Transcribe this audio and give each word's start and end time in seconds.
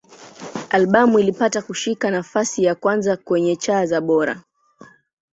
Albamu 0.69 1.19
ilipata 1.19 1.61
kushika 1.61 2.11
nafasi 2.11 2.63
ya 2.63 2.75
kwanza 2.75 3.17
kwenye 3.17 3.55
cha 3.55 3.85
za 3.85 4.01
Bora. 4.01 4.41